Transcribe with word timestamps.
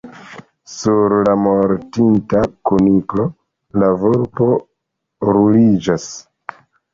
Sur 0.75 1.13
la 1.27 1.33
mortinta 1.41 2.41
kuniklo, 2.69 3.27
la 3.83 3.91
vulpo 4.05 4.49
ruliĝas. 5.31 6.09